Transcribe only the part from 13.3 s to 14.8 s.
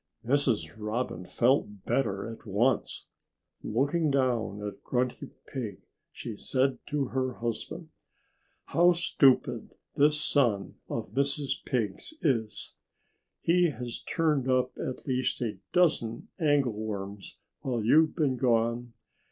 He has turned up